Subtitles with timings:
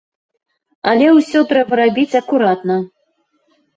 [0.91, 2.75] Але ўсё трэба рабіць акуратна.